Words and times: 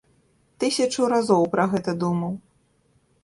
Тысячу 0.61 1.09
разоў 1.13 1.43
пра 1.53 1.65
гэта 1.73 1.91
думаў. 2.05 2.33